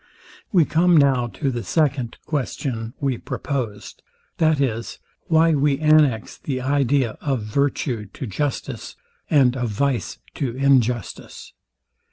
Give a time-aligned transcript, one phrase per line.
[0.51, 4.01] We come now to the second question we proposed,
[4.39, 4.97] viz.
[5.27, 8.95] Why we annex the idea of virtue to justice,
[9.29, 11.53] and of vice to injustice.